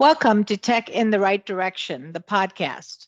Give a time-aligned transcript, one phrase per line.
[0.00, 3.06] Welcome to Tech in the Right Direction, the podcast.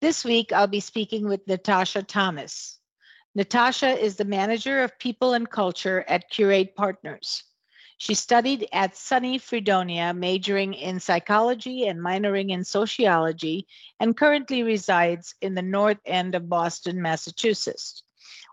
[0.00, 2.78] This week, I'll be speaking with Natasha Thomas.
[3.34, 7.42] Natasha is the manager of people and culture at Curate Partners.
[7.96, 13.66] She studied at SUNY Fredonia, majoring in psychology and minoring in sociology,
[13.98, 18.04] and currently resides in the north end of Boston, Massachusetts.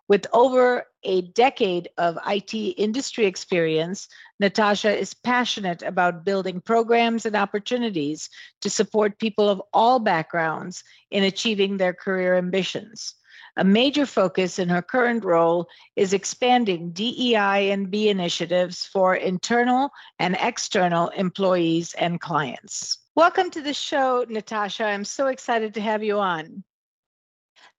[0.08, 4.08] With over a decade of IT industry experience,
[4.40, 8.30] Natasha is passionate about building programs and opportunities
[8.62, 13.16] to support people of all backgrounds in achieving their career ambitions.
[13.58, 19.90] A major focus in her current role is expanding DEI and B initiatives for internal
[20.20, 23.00] and external employees and clients.
[23.16, 24.84] Welcome to the show, Natasha.
[24.84, 26.64] I'm so excited to have you on.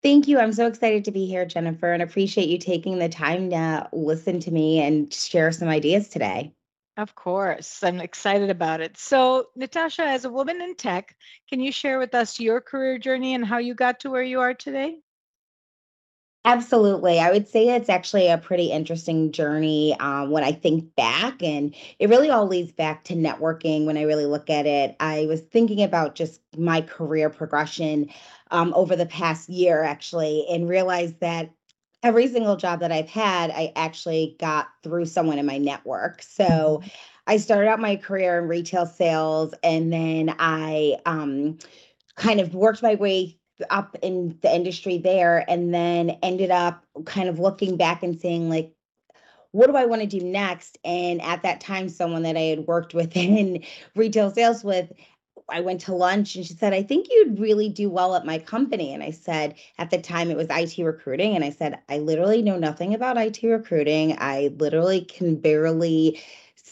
[0.07, 0.39] Thank you.
[0.39, 4.39] I'm so excited to be here, Jennifer, and appreciate you taking the time to listen
[4.39, 6.55] to me and share some ideas today.
[6.97, 8.97] Of course, I'm excited about it.
[8.97, 11.17] So, Natasha, as a woman in tech,
[11.49, 14.39] can you share with us your career journey and how you got to where you
[14.39, 15.01] are today?
[16.47, 17.19] Absolutely.
[17.19, 21.75] I would say it's actually a pretty interesting journey um, when I think back, and
[21.99, 24.95] it really all leads back to networking when I really look at it.
[25.01, 28.11] I was thinking about just my career progression
[28.53, 31.51] um, over the past year, actually, and realized that
[32.05, 36.23] every single job that I've had, I actually got through someone in my network.
[36.23, 36.89] So, mm-hmm.
[37.27, 41.59] I started out my career in retail sales, and then I um,
[42.15, 43.37] kind of worked my way
[43.71, 48.49] up in the industry there and then ended up kind of looking back and saying
[48.49, 48.73] like
[49.57, 50.77] what do I want to do next?
[50.85, 54.93] And at that time, someone that I had worked with in retail sales with,
[55.49, 58.39] I went to lunch and she said, I think you'd really do well at my
[58.39, 58.93] company.
[58.93, 61.37] And I said, at the time it was IT recruiting.
[61.37, 64.17] And I said, I literally know nothing about IT recruiting.
[64.19, 66.21] I literally can barely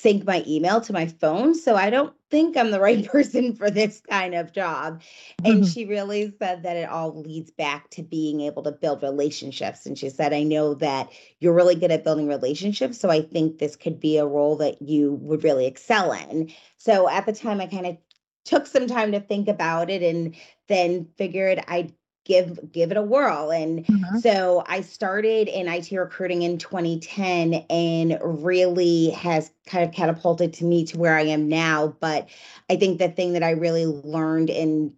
[0.05, 1.55] sync my email to my phone.
[1.55, 5.01] So I don't think I'm the right person for this kind of job.
[5.43, 5.65] And mm-hmm.
[5.65, 9.87] she really said that it all leads back to being able to build relationships.
[9.87, 11.11] And she said, I know that
[11.41, 13.01] you're really good at building relationships.
[13.01, 16.53] So I think this could be a role that you would really excel in.
[16.77, 17.97] So at the time, I kind of
[18.45, 20.37] took some time to think about it and
[20.69, 21.95] then figured I'd
[22.25, 24.19] give give it a whirl and mm-hmm.
[24.19, 30.65] so i started in it recruiting in 2010 and really has kind of catapulted to
[30.65, 32.29] me to where i am now but
[32.71, 34.93] i think the thing that i really learned in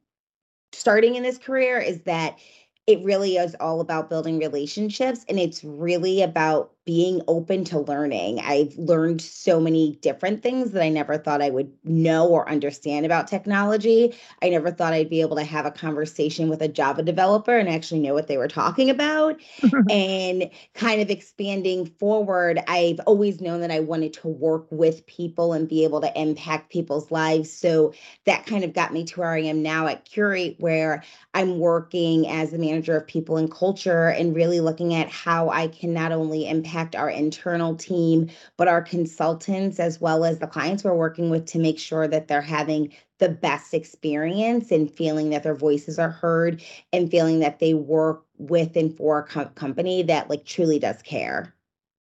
[0.72, 2.38] starting in this career is that
[2.86, 8.38] it really is all about building relationships and it's really about being open to learning.
[8.38, 13.04] I've learned so many different things that I never thought I would know or understand
[13.04, 14.14] about technology.
[14.40, 17.68] I never thought I'd be able to have a conversation with a Java developer and
[17.68, 19.40] actually know what they were talking about.
[19.90, 25.54] and kind of expanding forward, I've always known that I wanted to work with people
[25.54, 27.52] and be able to impact people's lives.
[27.52, 27.94] So
[28.26, 31.02] that kind of got me to where I am now at Curate, where
[31.34, 35.66] I'm working as the manager of people and culture and really looking at how I
[35.66, 38.28] can not only impact impact our internal team,
[38.58, 42.28] but our consultants as well as the clients we're working with to make sure that
[42.28, 47.60] they're having the best experience and feeling that their voices are heard and feeling that
[47.60, 51.54] they work with and for a co- company that like truly does care.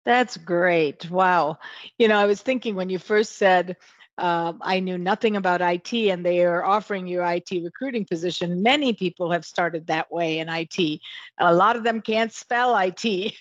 [0.04, 1.10] That's great.
[1.10, 1.58] Wow.
[1.98, 3.76] You know, I was thinking when you first said
[4.20, 8.62] uh, I knew nothing about IT and they are offering you IT recruiting position.
[8.62, 11.00] Many people have started that way in IT.
[11.38, 13.34] A lot of them can't spell IT.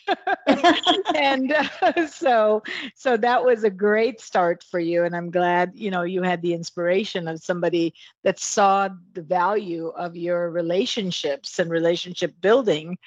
[1.16, 2.64] and uh, so
[2.96, 6.42] so that was a great start for you and I'm glad, you know, you had
[6.42, 12.98] the inspiration of somebody that saw the value of your relationships and relationship building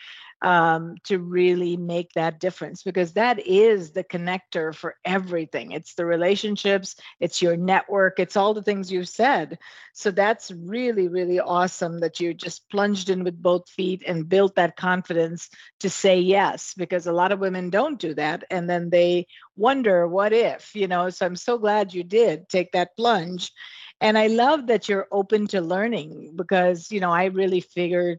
[0.42, 5.70] um, to really make that difference because that is the connector for everything.
[5.70, 9.58] It's the relationships, it's your network, it's all the things you've said.
[9.92, 14.56] So that's really, really awesome that you just plunged in with both feet and built
[14.56, 15.48] that confidence
[15.80, 19.26] to say yes because a lot of women don't do that and then they
[19.56, 21.08] wonder what if, you know.
[21.10, 23.52] So I'm so glad you did take that plunge.
[24.00, 28.18] And I love that you're open to learning because, you know, I really figured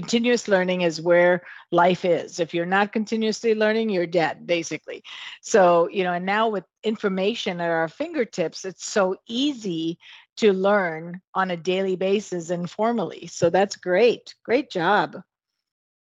[0.00, 1.42] continuous learning is where
[1.72, 2.38] life is.
[2.38, 5.02] If you're not continuously learning you're dead basically.
[5.42, 9.98] So you know and now with information at our fingertips it's so easy
[10.36, 13.26] to learn on a daily basis informally.
[13.26, 14.36] So that's great.
[14.44, 15.16] Great job.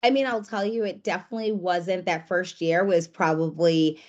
[0.03, 3.99] I mean i'll tell you it definitely wasn't that first year was probably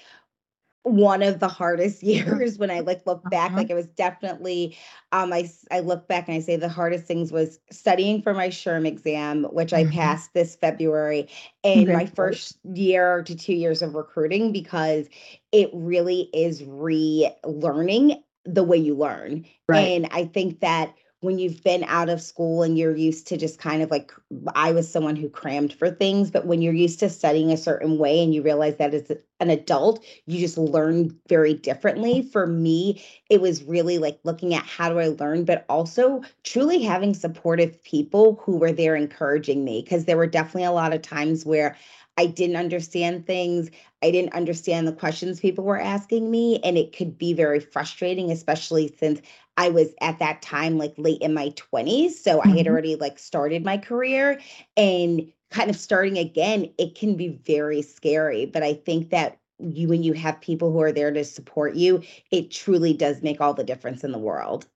[0.83, 3.51] one of the hardest years when I like look back.
[3.51, 3.59] Uh-huh.
[3.59, 4.77] Like it was definitely
[5.13, 8.49] um I I look back and I say the hardest things was studying for my
[8.49, 9.93] SHRM exam, which I mm-hmm.
[9.93, 11.29] passed this February,
[11.65, 15.09] and my first year to two years of recruiting because
[15.53, 19.45] it really is relearning the way you learn.
[19.69, 19.81] Right.
[19.81, 23.59] And I think that when you've been out of school and you're used to just
[23.59, 24.13] kind of like
[24.55, 27.99] I was someone who crammed for things, but when you're used to studying a certain
[27.99, 29.11] way and you realize that as
[29.41, 32.23] an adult, you just learn very differently.
[32.23, 36.83] For me, it was really like looking at how do I learn, but also truly
[36.83, 41.03] having supportive people who were there encouraging me because there were definitely a lot of
[41.03, 41.77] times where
[42.19, 43.71] I didn't understand things.
[44.03, 46.59] I didn't understand the questions people were asking me.
[46.65, 49.21] And it could be very frustrating, especially since
[49.59, 52.13] I was at that time like late in my 20s.
[52.13, 52.49] So mm-hmm.
[52.49, 52.73] I had mm-hmm.
[52.73, 54.41] already like started my career
[54.77, 58.47] and kind of starting again, it can be very scary.
[58.47, 62.03] But I think that you when you have people who are there to support you,
[62.31, 64.67] it truly does make all the difference in the world.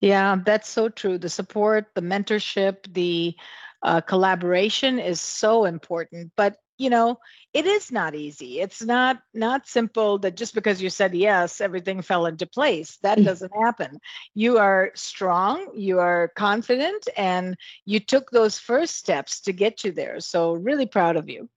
[0.00, 1.18] Yeah, that's so true.
[1.18, 3.36] The support, the mentorship, the
[3.82, 6.32] uh, collaboration is so important.
[6.36, 7.18] But you know
[7.52, 8.60] it is not easy.
[8.60, 12.98] It's not not simple that just because you said yes everything fell into place.
[13.02, 13.24] That mm.
[13.24, 14.00] doesn't happen.
[14.34, 19.92] You are strong you are confident and you took those first steps to get you
[19.92, 20.20] there.
[20.20, 21.48] So really proud of you.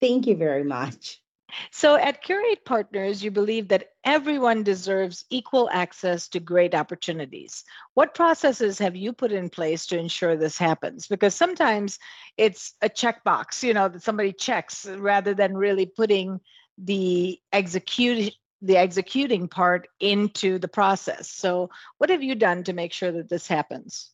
[0.00, 1.21] Thank you very much
[1.70, 7.64] so at Curate Partners, you believe that everyone deserves equal access to great opportunities.
[7.94, 11.06] What processes have you put in place to ensure this happens?
[11.06, 11.98] Because sometimes
[12.36, 16.40] it's a checkbox, you know, that somebody checks rather than really putting
[16.78, 18.34] the execute
[18.64, 21.28] the executing part into the process.
[21.28, 24.12] So what have you done to make sure that this happens?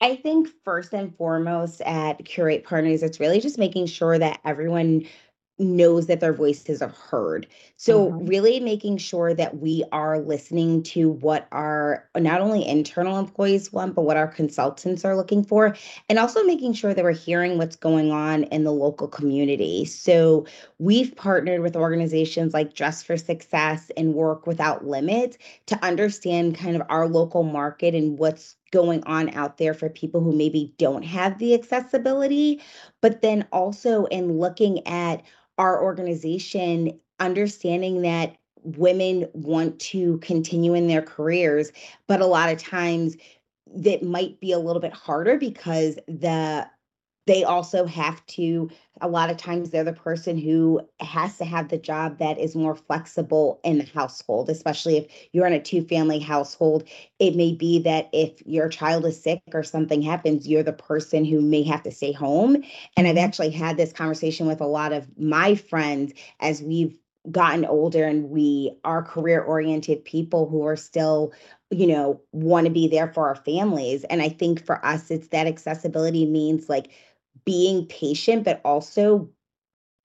[0.00, 5.06] I think first and foremost at Curate Partners, it's really just making sure that everyone
[5.60, 7.46] knows that their voices are heard.
[7.76, 8.26] So, mm-hmm.
[8.26, 13.94] really making sure that we are listening to what our not only internal employees want,
[13.94, 15.76] but what our consultants are looking for,
[16.08, 19.84] and also making sure that we're hearing what's going on in the local community.
[19.84, 20.46] So,
[20.78, 26.74] we've partnered with organizations like Dress for Success and Work Without Limits to understand kind
[26.74, 31.02] of our local market and what's going on out there for people who maybe don't
[31.02, 32.60] have the accessibility,
[33.00, 35.22] but then also in looking at
[35.60, 41.70] our organization understanding that women want to continue in their careers,
[42.06, 43.14] but a lot of times
[43.74, 46.66] that might be a little bit harder because the
[47.30, 48.68] they also have to
[49.00, 52.56] a lot of times they're the person who has to have the job that is
[52.56, 56.88] more flexible in the household especially if you're in a two family household.
[57.20, 61.24] It may be that if your child is sick or something happens you're the person
[61.24, 62.56] who may have to stay home.
[62.96, 63.24] And i've mm-hmm.
[63.24, 66.96] actually had this conversation with a lot of my friends as we've
[67.30, 71.32] gotten older and we are career oriented people who are still
[71.70, 74.02] you know want to be there for our families.
[74.04, 76.90] And i think for us it's that accessibility means like
[77.44, 79.30] being patient, but also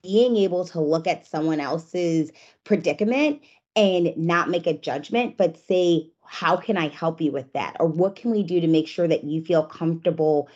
[0.02, 2.30] being able to look at someone else's
[2.64, 3.42] predicament
[3.74, 7.76] and not make a judgment, but say, how can I help you with that?
[7.78, 10.48] Or what can we do to make sure that you feel comfortable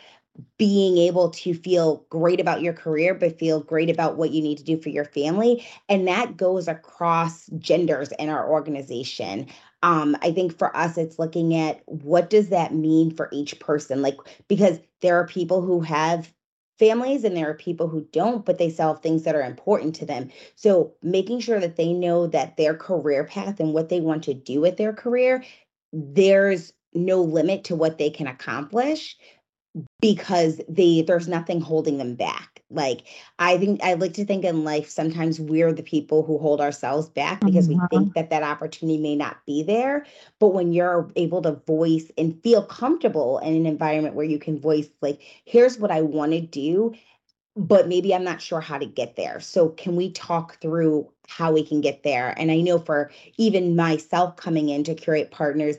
[0.57, 4.57] being able to feel great about your career, but feel great about what you need
[4.57, 5.65] to do for your family?
[5.89, 9.47] And that goes across genders in our organization.
[9.83, 14.01] Um, I think for us, it's looking at what does that mean for each person?
[14.01, 16.33] Like, because there are people who have
[16.79, 20.05] families and there are people who don't, but they sell things that are important to
[20.05, 20.29] them.
[20.55, 24.33] So making sure that they know that their career path and what they want to
[24.33, 25.43] do with their career,
[25.93, 29.17] there's no limit to what they can accomplish
[30.01, 32.47] because they there's nothing holding them back.
[32.73, 33.03] Like
[33.37, 37.09] i think i like to think in life sometimes we're the people who hold ourselves
[37.09, 37.81] back because mm-hmm.
[37.81, 40.05] we think that that opportunity may not be there.
[40.39, 44.59] But when you're able to voice and feel comfortable in an environment where you can
[44.59, 46.93] voice like here's what i want to do
[47.55, 49.39] but maybe i'm not sure how to get there.
[49.39, 52.33] So can we talk through how we can get there?
[52.37, 55.77] And i know for even myself coming in to curate partners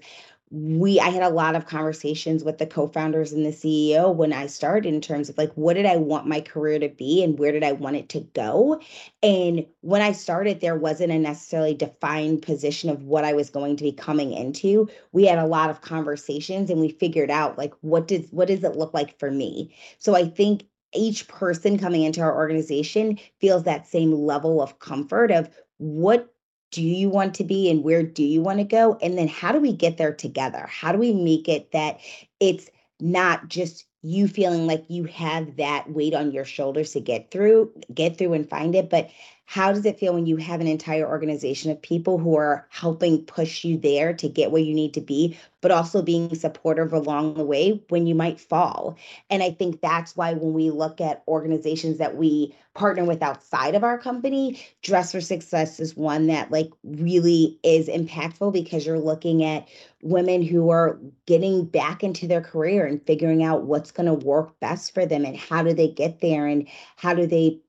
[0.52, 4.46] we i had a lot of conversations with the co-founders and the ceo when i
[4.46, 7.52] started in terms of like what did i want my career to be and where
[7.52, 8.78] did i want it to go?
[9.22, 13.76] And when i started there wasn't a necessarily defined position of what i was going
[13.76, 14.90] to be coming into.
[15.12, 18.62] We had a lot of conversations and we figured out like what does what does
[18.62, 19.74] it look like for me?
[19.98, 25.30] So i think each person coming into our organization feels that same level of comfort
[25.30, 26.34] of what
[26.72, 28.98] do you want to be and where do you want to go?
[29.00, 30.66] And then how do we get there together?
[30.68, 32.00] How do we make it that
[32.40, 37.30] it's not just you feeling like you have that weight on your shoulders to get
[37.30, 39.10] through, get through and find it, but
[39.44, 43.22] how does it feel when you have an entire organization of people who are helping
[43.24, 47.34] push you there to get where you need to be, but also being supportive along
[47.34, 48.96] the way when you might fall?
[49.28, 53.74] And I think that's why when we look at organizations that we partner with outside
[53.74, 58.98] of our company, Dress for Success is one that like really is impactful because you're
[58.98, 59.68] looking at
[60.02, 64.58] women who are getting back into their career and figuring out what's going to work
[64.60, 67.60] best for them and how do they get there and how do they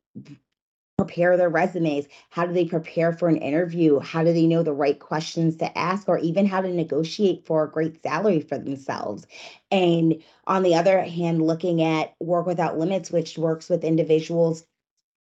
[1.03, 2.07] prepare their resumes?
[2.29, 3.99] How do they prepare for an interview?
[3.99, 7.63] How do they know the right questions to ask, or even how to negotiate for
[7.63, 9.27] a great salary for themselves?
[9.71, 14.65] And on the other hand, looking at Work Without Limits, which works with individuals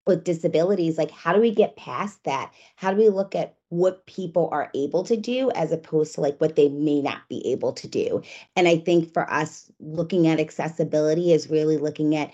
[0.06, 2.52] with disabilities, like how do we get past that?
[2.76, 6.40] How do we look at what people are able to do as opposed to like
[6.40, 8.22] what they may not be able to do?
[8.56, 12.32] And I think for us, looking at accessibility is really looking at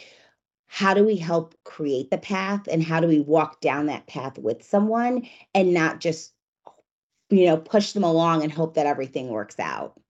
[0.67, 4.39] how do we help create the path and how do we walk down that path
[4.39, 6.33] with someone and not just
[7.31, 10.01] you know push them along and hope that everything works out?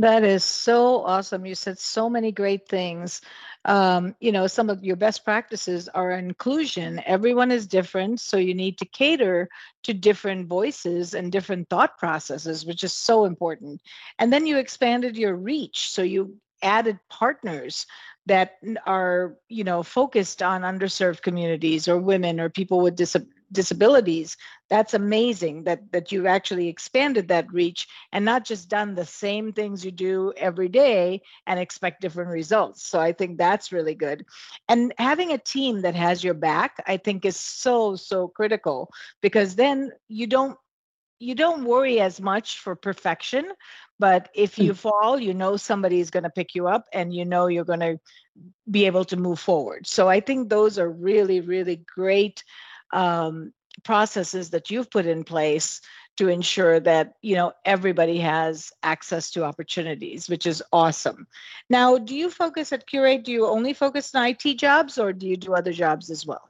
[0.00, 1.44] That is so awesome.
[1.44, 3.20] You said so many great things.
[3.64, 7.02] Um, you know some of your best practices are inclusion.
[7.06, 9.48] Everyone is different so you need to cater
[9.84, 13.80] to different voices and different thought processes which is so important.
[14.18, 17.86] And then you expanded your reach so you added partners
[18.28, 23.16] that are you know focused on underserved communities or women or people with dis-
[23.50, 24.36] disabilities
[24.68, 29.52] that's amazing that that you've actually expanded that reach and not just done the same
[29.52, 32.84] things you do every day and expect different results.
[32.86, 34.24] So i think that's really good.
[34.68, 38.90] And having a team that has your back i think is so so critical
[39.22, 40.58] because then you don't
[41.18, 43.50] you don't worry as much for perfection
[43.98, 44.62] but if hmm.
[44.62, 47.80] you fall you know somebody's going to pick you up and you know you're going
[47.80, 47.98] to
[48.70, 49.86] be able to move forward.
[49.86, 52.44] So i think those are really really great
[52.92, 53.52] um,
[53.84, 55.80] processes that you've put in place
[56.16, 61.26] to ensure that you know everybody has access to opportunities which is awesome.
[61.70, 65.26] Now do you focus at curate do you only focus on it jobs or do
[65.26, 66.48] you do other jobs as well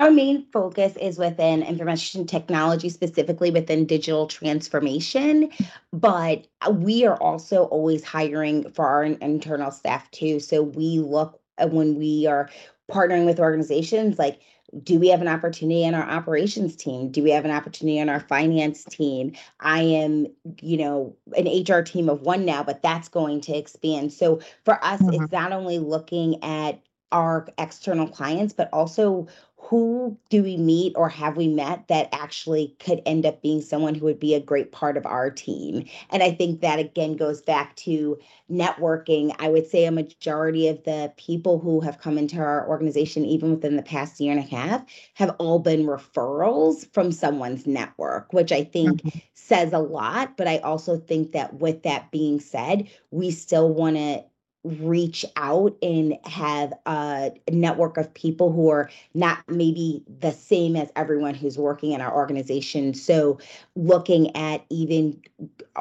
[0.00, 5.50] our main focus is within information technology, specifically within digital transformation,
[5.92, 10.40] but we are also always hiring for our internal staff too.
[10.40, 12.48] So we look when we are
[12.90, 14.40] partnering with organizations like
[14.82, 18.08] do we have an opportunity in our operations team do we have an opportunity in
[18.08, 20.26] our finance team i am
[20.60, 24.82] you know an hr team of one now but that's going to expand so for
[24.84, 25.22] us mm-hmm.
[25.22, 26.80] it's not only looking at
[27.12, 29.26] our external clients but also
[29.62, 33.94] who do we meet or have we met that actually could end up being someone
[33.94, 35.84] who would be a great part of our team?
[36.08, 38.18] And I think that again goes back to
[38.50, 39.34] networking.
[39.38, 43.50] I would say a majority of the people who have come into our organization, even
[43.50, 48.50] within the past year and a half, have all been referrals from someone's network, which
[48.50, 49.18] I think mm-hmm.
[49.34, 50.36] says a lot.
[50.36, 54.24] But I also think that with that being said, we still want to
[54.62, 60.90] reach out and have a network of people who are not maybe the same as
[60.96, 62.92] everyone who's working in our organization.
[62.92, 63.38] So,
[63.74, 65.20] looking at even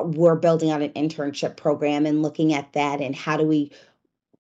[0.02, 3.72] we're building out an internship program and looking at that and how do we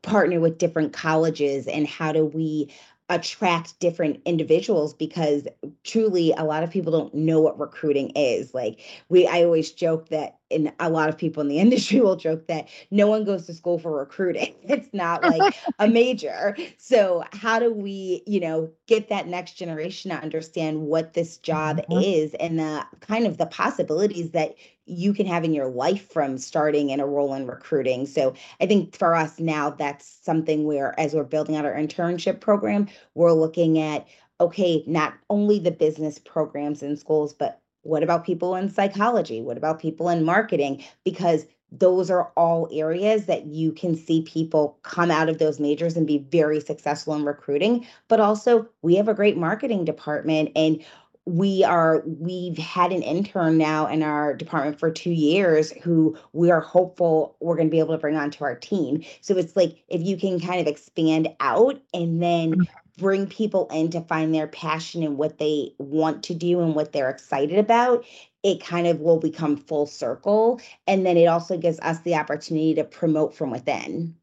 [0.01, 2.72] partner with different colleges and how do we
[3.10, 5.48] attract different individuals because
[5.84, 8.79] truly a lot of people don't know what recruiting is like
[9.10, 12.48] we i always joke that and a lot of people in the industry will joke
[12.48, 17.60] that no one goes to school for recruiting it's not like a major so how
[17.60, 22.01] do we you know get that next generation to understand what this job mm-hmm.
[22.01, 24.56] is and the kind of the possibilities that
[24.89, 28.08] you can have in your life from starting in a role in recruiting.
[28.08, 32.39] So I think for us now, that's something where, as we're building out our internship
[32.39, 34.08] program, we're looking at
[34.41, 39.42] okay, not only the business programs in schools, but what about people in psychology?
[39.42, 40.84] What about people in marketing?
[41.04, 45.96] Because those are all areas that you can see people come out of those majors
[45.96, 47.86] and be very successful in recruiting.
[48.08, 50.84] But also, we have a great marketing department, and
[51.26, 56.50] we are we've had an intern now in our department for two years who we
[56.50, 59.84] are hopeful we're going to be able to bring onto our team so it's like
[59.90, 62.64] if you can kind of expand out and then mm-hmm.
[63.00, 66.91] Bring people in to find their passion and what they want to do and what
[66.91, 68.06] they're excited about
[68.44, 72.75] it kind of will become full circle and then it also gives us the opportunity
[72.75, 74.15] to promote from within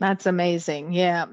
[0.00, 0.94] that's amazing.
[0.94, 1.26] Yeah.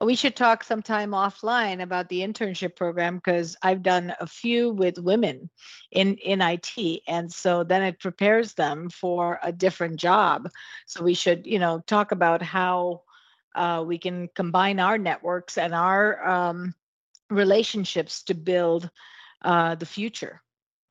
[0.00, 4.98] We should talk sometime offline about the internship program because I've done a few with
[4.98, 5.50] women
[5.92, 7.02] in, in IT.
[7.06, 10.48] And so then it prepares them for a different job.
[10.86, 13.02] So we should, you know, talk about how
[13.54, 16.74] uh, we can combine our networks and our um,
[17.30, 18.90] relationships to build
[19.42, 20.42] uh, the future.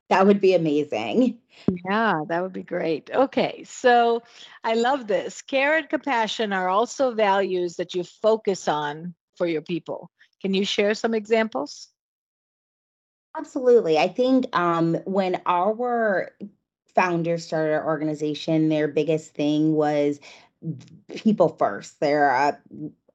[0.10, 1.40] That would be amazing.
[1.86, 3.10] Yeah, that would be great.
[3.14, 4.22] Okay, so
[4.64, 5.42] I love this.
[5.42, 10.12] Care and compassion are also values that you focus on for your people.
[10.42, 11.90] Can you share some examples?
[13.36, 13.98] Absolutely.
[13.98, 16.32] I think um, when our
[16.94, 20.20] founders started our organization, their biggest thing was
[21.16, 22.00] people first.
[22.00, 22.54] They're uh,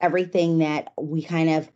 [0.00, 1.68] everything that we kind of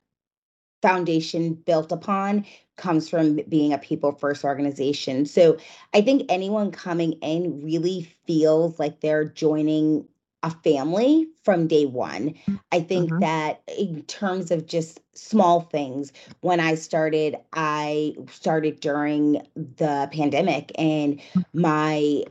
[0.83, 2.45] foundation built upon
[2.77, 5.27] comes from being a people first organization.
[5.27, 5.57] So
[5.95, 10.07] I think anyone coming in really feels like they're joining
[10.43, 12.35] a family from day one.
[12.73, 13.21] I think mm-hmm.
[13.21, 20.73] that in terms of just small things, when I started, I started during the pandemic,
[20.77, 21.21] and
[21.53, 22.25] my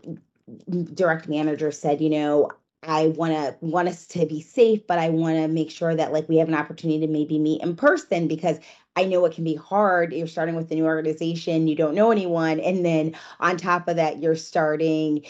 [0.94, 2.52] direct manager said, you know,
[2.84, 6.12] I want to want us to be safe, but I want to make sure that
[6.12, 8.60] like we have an opportunity to maybe meet in person because
[8.96, 10.14] I know it can be hard.
[10.14, 13.98] You're starting with a new organization, you don't know anyone, and then on top of
[13.98, 15.24] that, you're starting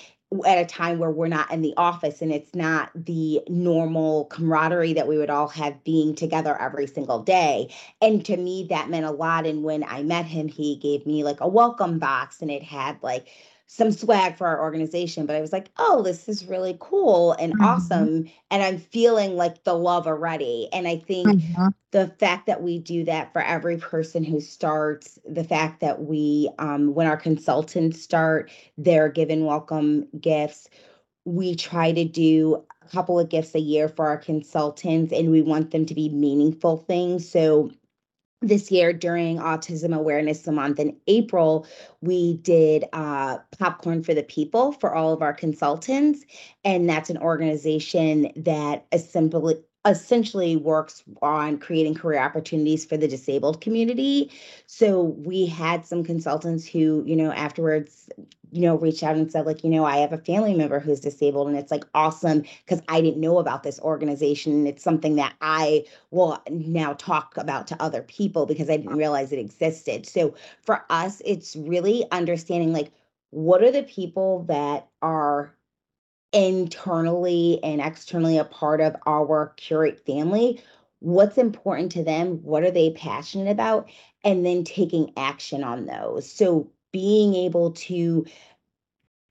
[0.48, 4.94] at a time where we're not in the office and it's not the normal camaraderie
[4.94, 7.70] that we would all have being together every single day.
[8.02, 9.46] And to me, that meant a lot.
[9.46, 12.98] And when I met him, he gave me like a welcome box and it had
[13.04, 13.28] like
[13.74, 17.54] some swag for our organization, but I was like, oh, this is really cool and
[17.54, 17.64] mm-hmm.
[17.64, 18.30] awesome.
[18.50, 20.68] And I'm feeling like the love already.
[20.74, 21.68] And I think mm-hmm.
[21.92, 26.50] the fact that we do that for every person who starts, the fact that we,
[26.60, 30.68] um, when our consultants start, they're given welcome gifts.
[31.24, 35.42] We try to do a couple of gifts a year for our consultants, and we
[35.42, 37.30] want them to be meaningful things.
[37.30, 37.72] So
[38.42, 41.68] this year during Autism Awareness Month in April,
[42.02, 46.26] we did uh, Popcorn for the People for all of our consultants.
[46.64, 53.62] And that's an organization that essentially essentially works on creating career opportunities for the disabled
[53.62, 54.32] community.
[54.68, 58.10] So we had some consultants who, you know, afterwards
[58.52, 61.00] you know, reached out and said, like, you know, I have a family member who's
[61.00, 64.68] disabled, and it's like awesome because I didn't know about this organization.
[64.68, 69.32] It's something that I will now talk about to other people because I didn't realize
[69.32, 70.06] it existed.
[70.06, 72.92] So for us, it's really understanding like
[73.30, 75.56] what are the people that are
[76.34, 80.62] internally and externally a part of our curate family
[81.02, 83.90] what's important to them what are they passionate about
[84.24, 86.32] and then taking action on those.
[86.32, 88.26] So being able to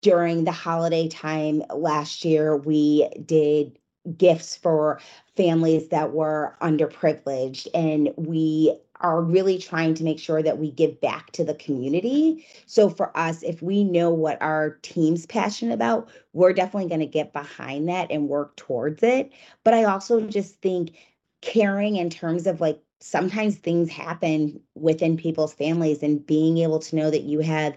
[0.02, 3.78] during the holiday time last year we did
[4.16, 5.00] gifts for
[5.36, 11.00] families that were underprivileged and we are really trying to make sure that we give
[11.00, 12.46] back to the community.
[12.66, 17.06] So for us, if we know what our team's passionate about, we're definitely going to
[17.06, 19.32] get behind that and work towards it.
[19.64, 20.92] But I also just think
[21.40, 26.96] caring in terms of like sometimes things happen within people's families and being able to
[26.96, 27.76] know that you have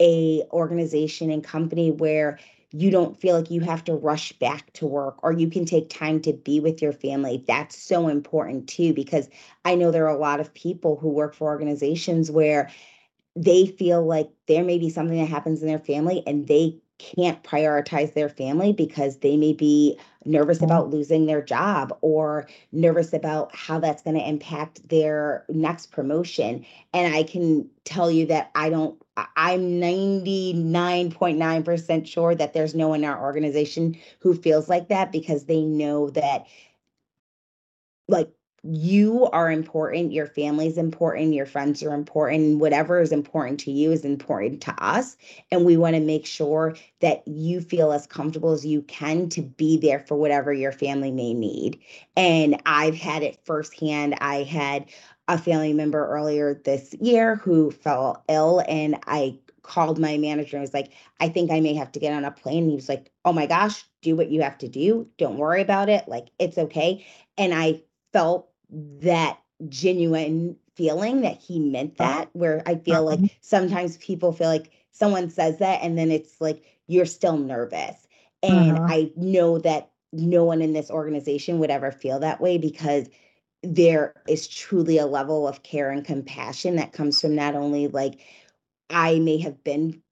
[0.00, 2.38] a organization and company where
[2.76, 5.88] you don't feel like you have to rush back to work or you can take
[5.88, 9.28] time to be with your family that's so important too because
[9.64, 12.68] i know there are a lot of people who work for organizations where
[13.36, 17.42] they feel like there may be something that happens in their family and they can't
[17.42, 20.66] prioritize their family because they may be nervous mm-hmm.
[20.66, 26.66] about losing their job or nervous about how that's going to impact their next promotion.
[26.92, 29.00] And I can tell you that I don't,
[29.36, 35.44] I'm 99.9% sure that there's no one in our organization who feels like that because
[35.44, 36.46] they know that
[38.08, 38.30] like
[38.66, 43.70] you are important, your family is important, your friends are important, whatever is important to
[43.70, 45.16] you is important to us.
[45.50, 49.42] And we want to make sure that you feel as comfortable as you can to
[49.42, 51.78] be there for whatever your family may need.
[52.16, 54.16] And I've had it firsthand.
[54.20, 54.86] I had
[55.28, 60.62] a family member earlier this year who fell ill, and I called my manager and
[60.62, 62.64] was like, I think I may have to get on a plane.
[62.64, 65.08] And he was like, Oh my gosh, do what you have to do.
[65.18, 66.06] Don't worry about it.
[66.06, 67.06] Like, it's okay.
[67.38, 72.10] And I felt that genuine feeling that he meant uh-huh.
[72.10, 73.16] that where i feel uh-huh.
[73.22, 78.06] like sometimes people feel like someone says that and then it's like you're still nervous
[78.42, 78.86] and uh-huh.
[78.88, 83.08] i know that no one in this organization would ever feel that way because
[83.62, 88.20] there is truly a level of care and compassion that comes from not only like
[88.90, 90.02] i may have been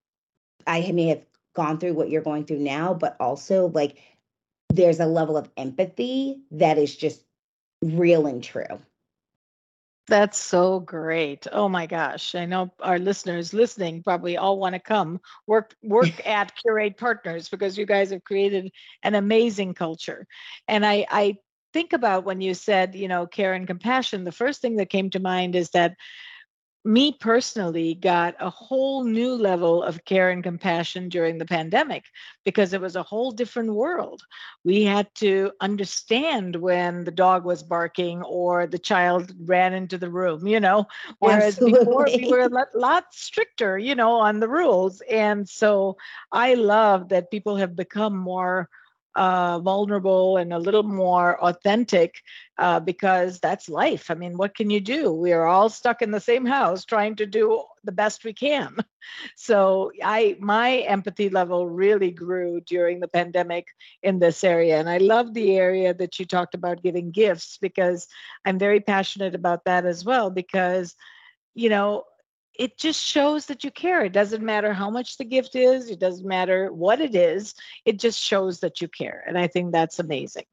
[0.65, 1.23] i may have
[1.53, 3.97] gone through what you're going through now but also like
[4.69, 7.23] there's a level of empathy that is just
[7.83, 8.79] real and true.
[10.07, 11.47] That's so great.
[11.51, 12.35] Oh my gosh.
[12.35, 17.49] I know our listeners listening probably all want to come work work at Curate Partners
[17.49, 18.71] because you guys have created
[19.03, 20.27] an amazing culture.
[20.67, 21.37] And I I
[21.73, 25.09] think about when you said, you know, care and compassion, the first thing that came
[25.11, 25.95] to mind is that
[26.85, 32.05] me personally got a whole new level of care and compassion during the pandemic
[32.43, 34.21] because it was a whole different world.
[34.63, 40.09] We had to understand when the dog was barking or the child ran into the
[40.09, 40.87] room, you know,
[41.19, 41.95] whereas Absolutely.
[41.95, 45.01] before we were a lot, lot stricter, you know, on the rules.
[45.09, 45.97] And so
[46.31, 48.69] I love that people have become more
[49.15, 52.15] uh, vulnerable and a little more authentic
[52.57, 54.09] uh, because that's life.
[54.09, 55.11] I mean, what can you do?
[55.11, 58.75] We are all stuck in the same house trying to do the best we can.
[59.35, 63.67] So I my empathy level really grew during the pandemic
[64.01, 64.79] in this area.
[64.79, 68.07] And I love the area that you talked about giving gifts because
[68.45, 70.95] I'm very passionate about that as well because
[71.53, 72.05] you know
[72.57, 74.05] it just shows that you care.
[74.05, 77.99] It doesn't matter how much the gift is, it doesn't matter what it is, it
[77.99, 79.23] just shows that you care.
[79.27, 80.45] And I think that's amazing.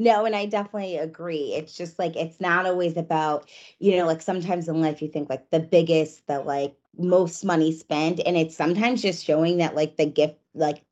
[0.00, 1.54] No, and I definitely agree.
[1.54, 3.48] It's just like it's not always about,
[3.80, 7.72] you know, like sometimes in life you think like the biggest, the like most money
[7.72, 10.84] spent, and it's sometimes just showing that like the gift like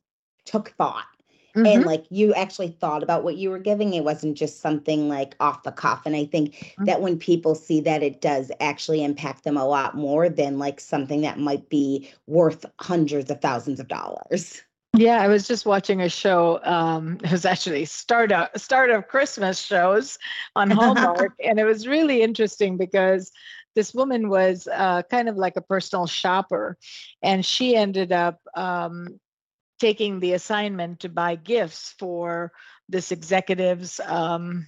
[0.45, 1.07] took thought
[1.57, 1.67] mm-hmm.
[1.67, 5.35] and like you actually thought about what you were giving it wasn't just something like
[5.41, 6.85] off the cuff and i think mm-hmm.
[6.85, 10.81] that when people see that it does actually impact them a lot more than like
[10.81, 14.63] something that might be worth hundreds of thousands of dollars
[14.99, 16.59] yeah, I was just watching a show.
[16.65, 20.19] Um, it was actually start of, start of Christmas shows
[20.55, 23.31] on Hallmark, and it was really interesting because
[23.75, 26.79] this woman was uh, kind of like a personal shopper,
[27.23, 29.21] and she ended up um,
[29.79, 32.53] taking the assignment to buy gifts for
[32.89, 34.67] this executive's um,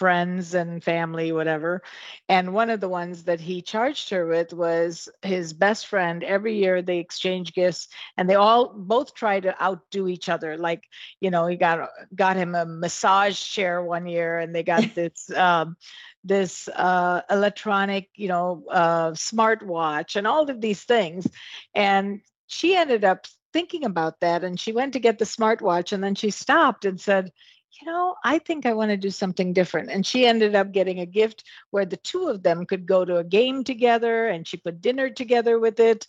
[0.00, 1.82] friends and family, whatever.
[2.26, 6.24] And one of the ones that he charged her with was his best friend.
[6.24, 10.56] Every year they exchange gifts, and they all both try to outdo each other.
[10.56, 10.84] Like,
[11.20, 15.30] you know, he got got him a massage chair one year, and they got this.
[15.30, 15.76] Um,
[16.22, 21.26] this uh, electronic, you know, uh, smartwatch and all of these things.
[21.74, 26.02] And she ended up thinking about that and she went to get the smartwatch and
[26.02, 27.32] then she stopped and said
[27.78, 29.90] you know, I think I want to do something different.
[29.90, 33.18] And she ended up getting a gift where the two of them could go to
[33.18, 36.06] a game together and she put dinner together with it.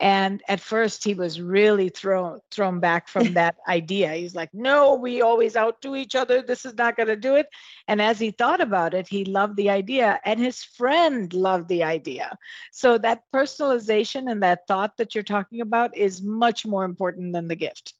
[0.00, 4.12] And at first he was really thrown thrown back from that idea.
[4.14, 6.42] He's like, no, we always outdo each other.
[6.42, 7.46] This is not going to do it.
[7.86, 11.84] And as he thought about it, he loved the idea and his friend loved the
[11.84, 12.36] idea.
[12.72, 17.46] So that personalization and that thought that you're talking about is much more important than
[17.46, 17.94] the gift.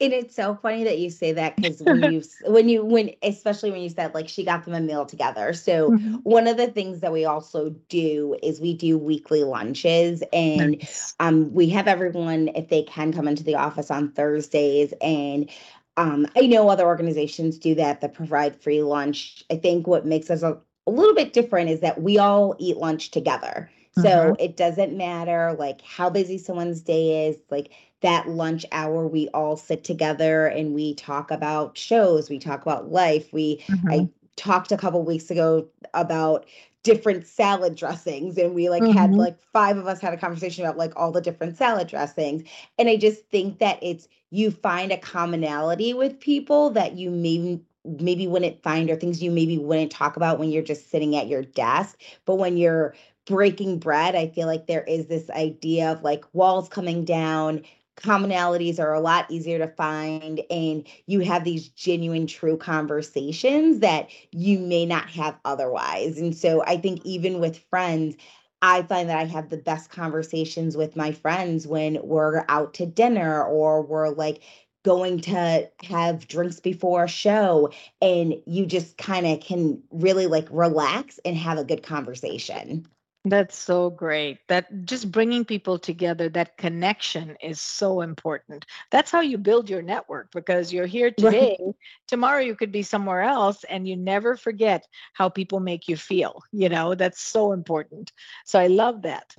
[0.00, 3.72] And it's so funny that you say that because when you when you when especially
[3.72, 5.52] when you said like she got them a meal together.
[5.52, 6.14] So mm-hmm.
[6.22, 11.14] one of the things that we also do is we do weekly lunches and nice.
[11.18, 15.50] um we have everyone if they can come into the office on Thursdays and
[15.96, 19.42] um I know other organizations do that that provide free lunch.
[19.50, 22.76] I think what makes us a, a little bit different is that we all eat
[22.76, 23.68] lunch together.
[23.96, 24.32] So mm-hmm.
[24.38, 29.56] it doesn't matter like how busy someone's day is, like that lunch hour we all
[29.56, 33.90] sit together and we talk about shows we talk about life we mm-hmm.
[33.90, 36.46] i talked a couple weeks ago about
[36.84, 38.96] different salad dressings and we like mm-hmm.
[38.96, 42.42] had like five of us had a conversation about like all the different salad dressings
[42.78, 47.60] and i just think that it's you find a commonality with people that you maybe
[47.84, 51.28] maybe wouldn't find or things you maybe wouldn't talk about when you're just sitting at
[51.28, 52.94] your desk but when you're
[53.26, 57.62] breaking bread i feel like there is this idea of like walls coming down
[58.00, 64.08] commonalities are a lot easier to find and you have these genuine true conversations that
[64.32, 66.18] you may not have otherwise.
[66.18, 68.16] And so i think even with friends
[68.62, 72.86] i find that i have the best conversations with my friends when we're out to
[72.86, 74.42] dinner or we're like
[74.84, 80.46] going to have drinks before a show and you just kind of can really like
[80.50, 82.86] relax and have a good conversation
[83.24, 84.38] that's so great.
[84.48, 88.64] That just bringing people together, that connection is so important.
[88.90, 91.56] That's how you build your network because you're here today.
[91.60, 91.74] Right.
[92.06, 96.42] Tomorrow you could be somewhere else and you never forget how people make you feel.
[96.52, 98.12] You know, that's so important.
[98.44, 99.34] So I love that.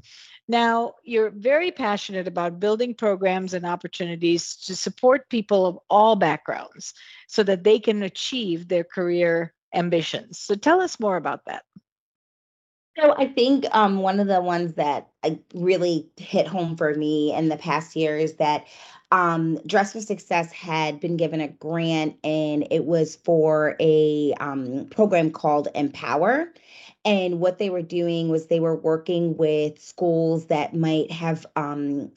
[0.48, 6.94] Now, you're very passionate about building programs and opportunities to support people of all backgrounds
[7.28, 10.40] so that they can achieve their career ambitions.
[10.40, 11.64] So tell us more about that.
[13.00, 17.34] So I think um, one of the ones that I really hit home for me
[17.34, 18.68] in the past year is that
[19.12, 24.88] um, Dress for Success had been given a grant, and it was for a um,
[24.92, 26.52] program called Empower.
[27.06, 32.12] And what they were doing was they were working with schools that might have um,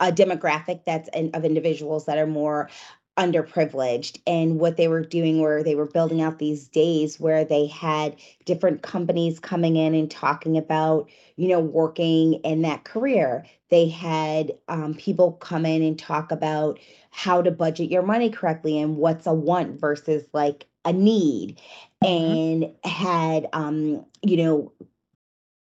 [0.00, 2.68] a demographic that's in, of individuals that are more
[3.16, 7.66] underprivileged and what they were doing where they were building out these days where they
[7.66, 13.88] had different companies coming in and talking about you know working in that career they
[13.88, 16.78] had um, people come in and talk about
[17.10, 21.58] how to budget your money correctly and what's a want versus like a need
[22.04, 22.64] mm-hmm.
[22.64, 24.72] and had um, you know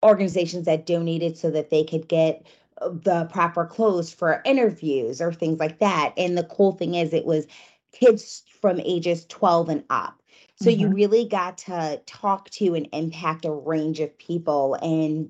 [0.04, 2.46] organizations that donated so that they could get
[2.82, 6.14] the proper clothes for interviews or things like that.
[6.18, 7.48] And the cool thing is, it was
[7.92, 10.22] kids from ages 12 and up.
[10.58, 10.82] So mm-hmm.
[10.82, 14.76] you really got to talk to and impact a range of people.
[14.82, 15.30] And,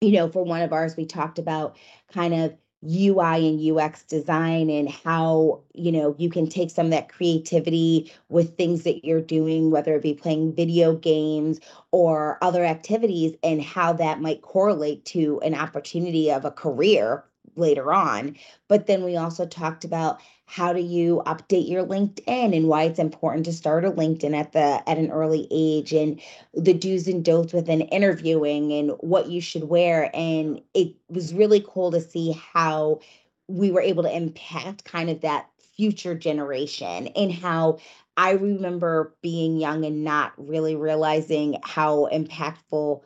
[0.00, 1.76] you know, for one of ours, we talked about
[2.12, 2.54] kind of
[2.84, 8.12] UI and UX design and how, you know, you can take some of that creativity
[8.28, 13.62] with things that you're doing, whether it be playing video games or other activities, and
[13.62, 17.24] how that might correlate to an opportunity of a career
[17.56, 18.36] later on.
[18.68, 22.98] But then we also talked about how do you update your linkedin and why it's
[22.98, 26.20] important to start a linkedin at the at an early age and
[26.54, 30.10] the do's and don'ts within interviewing and what you should wear.
[30.12, 32.98] And it was really cool to see how
[33.46, 37.78] we were able to impact kind of that future generation and how
[38.18, 43.00] i remember being young and not really realizing how impactful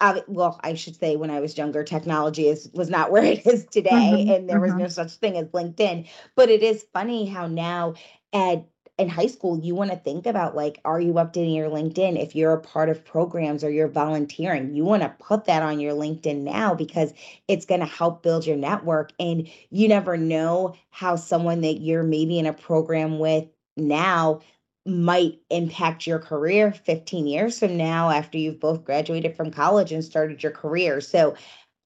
[0.00, 3.46] uh, well, I should say when I was younger, technology is was not where it
[3.46, 4.80] is today, mm-hmm, and there was mm-hmm.
[4.82, 6.08] no such thing as LinkedIn.
[6.34, 7.94] But it is funny how now
[8.32, 8.66] at
[9.00, 12.36] in high school you want to think about like are you updating your linkedin if
[12.36, 15.94] you're a part of programs or you're volunteering you want to put that on your
[15.94, 17.14] linkedin now because
[17.48, 22.02] it's going to help build your network and you never know how someone that you're
[22.02, 24.38] maybe in a program with now
[24.86, 30.04] might impact your career 15 years from now after you've both graduated from college and
[30.04, 31.00] started your career.
[31.00, 31.34] So,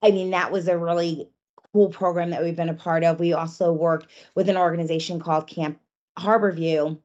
[0.02, 1.28] I mean, that was a really
[1.72, 3.18] cool program that we've been a part of.
[3.18, 5.80] We also worked with an organization called Camp
[6.18, 7.00] Harborview.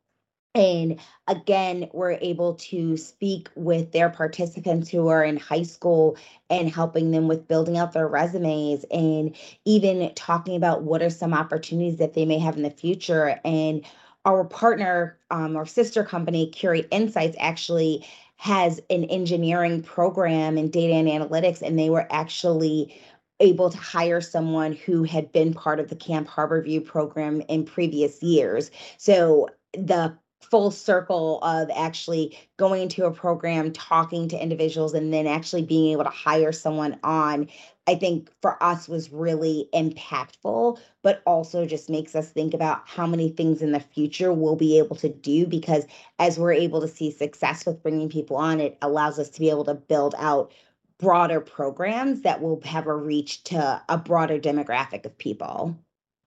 [0.56, 6.18] And again, we're able to speak with their participants who are in high school
[6.50, 11.34] and helping them with building out their resumes and even talking about what are some
[11.34, 13.40] opportunities that they may have in the future.
[13.46, 13.86] And
[14.30, 18.06] our partner, um, our sister company, Curate Insights, actually
[18.38, 22.96] has an engineering program in data and analytics, and they were actually
[23.40, 28.22] able to hire someone who had been part of the Camp Harborview program in previous
[28.22, 28.70] years.
[28.98, 35.26] So the full circle of actually going into a program, talking to individuals, and then
[35.26, 37.50] actually being able to hire someone on
[37.90, 43.08] I think for us was really impactful, but also just makes us think about how
[43.08, 45.88] many things in the future we'll be able to do because
[46.20, 49.50] as we're able to see success with bringing people on, it allows us to be
[49.50, 50.52] able to build out
[51.00, 55.76] broader programs that will have a reach to a broader demographic of people.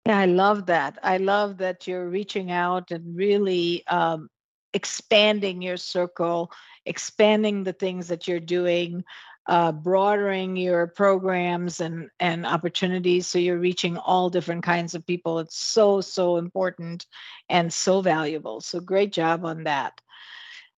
[0.07, 1.01] Yeah, I love that.
[1.03, 4.31] I love that you're reaching out and really um,
[4.73, 6.53] expanding your circle,
[6.87, 9.03] expanding the things that you're doing
[9.46, 13.26] uh, broadening your programs and and opportunities.
[13.26, 15.38] So you're reaching all different kinds of people.
[15.40, 17.07] It's so so important
[17.48, 18.61] and so valuable.
[18.61, 20.00] So great job on that.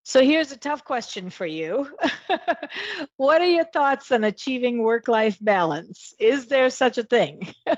[0.05, 1.89] So here's a tough question for you.
[3.17, 6.15] What are your thoughts on achieving work life balance?
[6.19, 7.55] Is there such a thing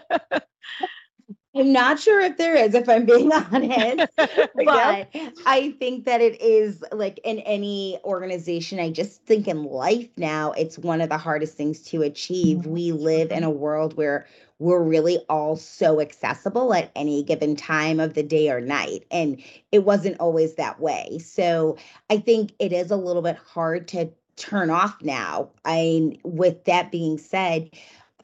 [1.54, 5.08] I'm not sure if there is, if I'm being honest, but
[5.46, 8.80] I think that it is like in any organization.
[8.80, 12.58] I just think in life now, it's one of the hardest things to achieve.
[12.58, 12.70] Mm-hmm.
[12.70, 14.26] We live in a world where
[14.58, 19.04] we're really all so accessible at any given time of the day or night.
[19.10, 21.18] And it wasn't always that way.
[21.18, 21.76] So
[22.08, 25.50] I think it is a little bit hard to turn off now.
[25.64, 27.70] I, with that being said,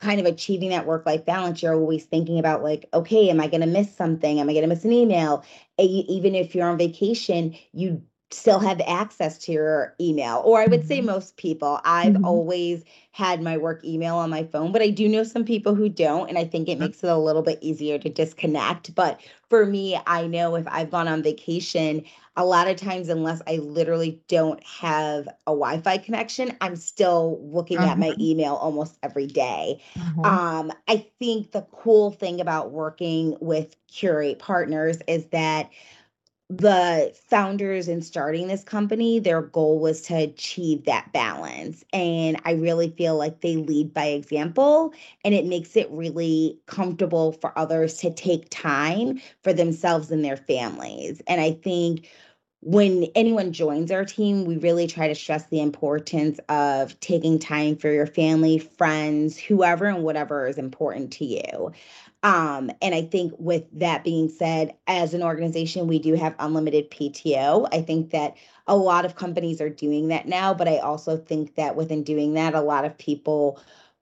[0.00, 3.48] kind of achieving that work life balance, you're always thinking about, like, okay, am I
[3.48, 4.40] going to miss something?
[4.40, 5.44] Am I going to miss an email?
[5.78, 10.42] Even if you're on vacation, you still have access to your email.
[10.44, 11.06] Or I would say mm-hmm.
[11.06, 11.80] most people.
[11.84, 12.24] I've mm-hmm.
[12.24, 15.88] always had my work email on my phone, but I do know some people who
[15.88, 16.28] don't.
[16.28, 18.94] And I think it makes it a little bit easier to disconnect.
[18.94, 22.04] But for me, I know if I've gone on vacation,
[22.36, 27.40] a lot of times, unless I literally don't have a Wi Fi connection, I'm still
[27.42, 28.20] looking at my mm-hmm.
[28.20, 29.82] email almost every day.
[29.96, 30.24] Mm-hmm.
[30.24, 35.68] Um, I think the cool thing about working with Curate Partners is that
[36.50, 41.84] the founders in starting this company, their goal was to achieve that balance.
[41.92, 44.92] And I really feel like they lead by example
[45.24, 50.36] and it makes it really comfortable for others to take time for themselves and their
[50.36, 51.22] families.
[51.28, 52.10] And I think
[52.62, 57.76] when anyone joins our team, we really try to stress the importance of taking time
[57.76, 61.72] for your family, friends, whoever, and whatever is important to you.
[62.22, 66.90] Um, and I think with that being said, as an organization, we do have unlimited
[66.90, 67.68] PTO.
[67.72, 71.54] I think that a lot of companies are doing that now, but I also think
[71.54, 73.58] that within doing that, a lot of people,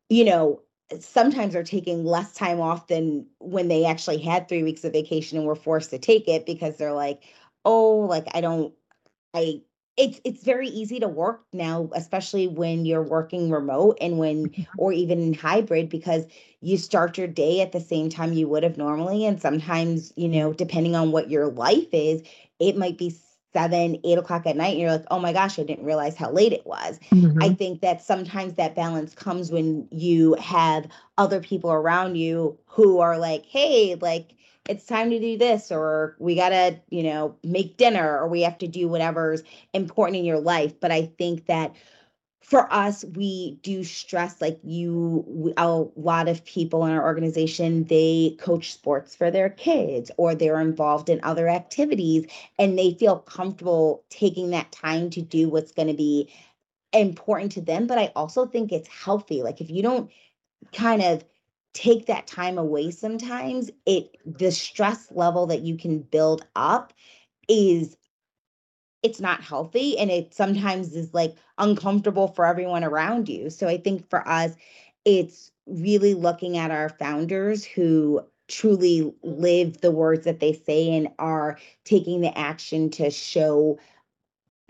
[0.09, 0.61] you know,
[0.99, 5.39] sometimes are taking less time off than when they actually had three weeks of vacation
[5.39, 7.23] and were forced to take it because they're like,
[7.65, 8.75] oh, like I don't,
[9.35, 9.63] I
[9.99, 14.67] it's it's very easy to work now especially when you're working remote and when Mhm.
[14.79, 16.27] or even in hybrid because
[16.61, 20.29] you start your day at the same time you would have normally and sometimes you
[20.29, 22.23] know depending on what your life is
[22.61, 23.15] it might be
[23.55, 26.31] seven eight o'clock at night and you're like oh my gosh i didn't realize how
[26.31, 27.01] late it was
[27.41, 27.53] i Mhm.
[27.53, 30.87] think that sometimes that balance comes when you have
[31.19, 34.35] other people around you who are like hey like
[34.69, 38.43] it's time to do this or we got to you know make dinner or we
[38.43, 40.79] have to do whatever's important in your life.
[40.81, 41.75] But i think that
[42.41, 48.37] for us we do stress like you a lot of people in our organization they
[48.39, 52.27] coach sports for their kids or they're involved in other activities
[52.59, 56.33] and they feel comfortable taking that time to do what's going to be
[56.93, 57.87] important to them.
[57.87, 59.43] But i also think it's healthy.
[59.43, 60.11] Like if you don't
[60.73, 61.25] kind of
[61.75, 66.93] take that time away sometimes it the stress level that you can build up
[67.49, 67.97] is
[69.03, 73.51] it's not healthy and it sometimes is like uncomfortable for everyone around you.
[73.51, 74.55] So I think for us,
[75.05, 81.09] it's really looking at our founders who truly live the words that they say and
[81.19, 83.79] are taking the action to show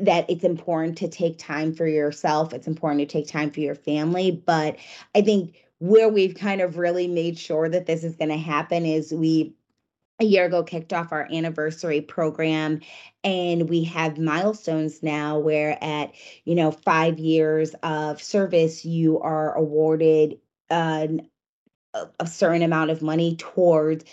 [0.00, 2.52] that it's important to take time for yourself.
[2.52, 4.30] It's important to take time for your family.
[4.30, 4.76] But
[5.14, 8.84] I think where we've kind of really made sure that this is going to happen
[8.86, 9.54] is we
[10.20, 12.80] a year ago kicked off our anniversary program
[13.24, 16.12] and we have milestones now where at
[16.44, 20.38] you know five years of service you are awarded
[20.70, 21.28] an,
[21.94, 24.04] a, certain amount of money towards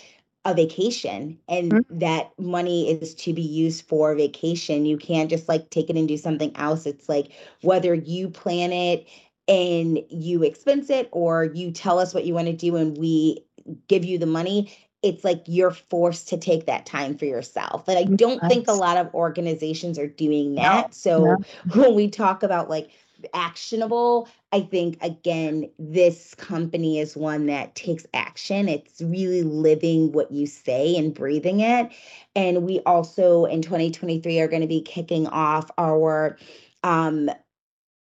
[0.44, 1.84] a vacation and Mhm.
[1.90, 6.08] that money is to be used for vacation you can't just like take it and
[6.08, 9.08] do something else it's like whether you plan it
[9.48, 13.44] and you expense it or you tell us what you want to do and we
[13.88, 14.70] give you the money
[15.02, 17.86] it's like you're forced to take that time for yourself.
[17.86, 20.88] And I don't think a lot of organizations are doing that.
[20.90, 20.90] no.
[20.90, 22.90] So when we talk about like
[23.32, 28.68] actionable, I think again, this company is one that takes action.
[28.68, 31.92] It's really living what you say and breathing it.
[32.34, 36.36] And we also in 2023 are going to be kicking off our
[36.82, 37.30] um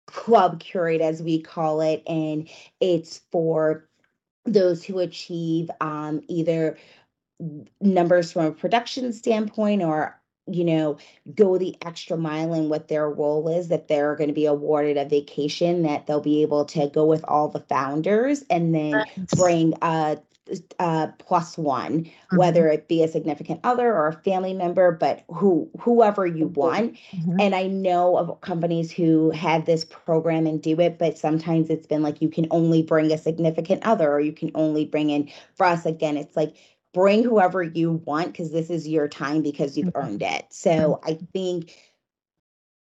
[0.09, 2.49] club Curate as we call it and
[2.81, 3.89] it's for
[4.45, 6.79] those who achieve um, either
[7.81, 10.19] numbers from a production standpoint or
[10.51, 10.97] you know
[11.35, 14.97] go the extra mile in what their role is that they're going to be awarded
[14.97, 19.05] a vacation that they'll be able to go with all the founders and then
[19.37, 20.19] bring a,
[20.79, 22.39] a plus one Mhm.
[22.39, 26.97] whether it be a significant other or a family member but who whoever you want
[27.13, 27.41] Mhm.
[27.41, 31.87] and i know of companies who have this program and do it but sometimes it's
[31.87, 35.29] been like you can only bring a significant other or you can only bring in
[35.55, 36.55] for us again it's like
[36.95, 39.93] bring whoever you want because this is your time because you've Mhm.
[39.95, 40.47] earned it.
[40.51, 41.88] So I think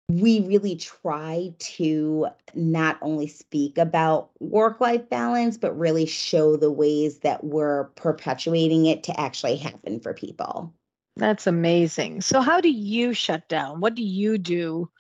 [0.09, 6.71] we really try to not only speak about work life balance, but really show the
[6.71, 10.75] ways that we're perpetuating it to actually happen for people.
[11.17, 12.23] That's amazing.
[12.23, 13.81] So, how do you shut down?
[13.81, 14.91] What do you do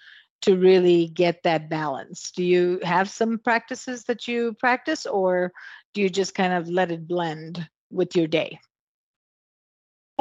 [0.43, 2.31] to really get that balance?
[2.31, 5.53] Do you have some practices that you practice, or
[5.95, 8.59] do you just kind of let it blend with your day?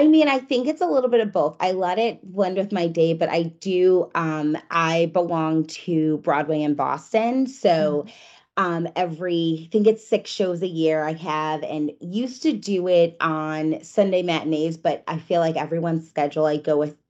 [0.02, 1.58] I mean, I think it's a little bit of both.
[1.60, 6.62] I let it blend with my day, but I do um I belong to Broadway
[6.64, 7.46] in Boston.
[7.48, 8.12] So Mhm.
[8.58, 12.88] um every I think it's six shows a year I have and used to do
[12.88, 17.01] it on Sunday matinees, but I feel like everyone's schedule I go with th-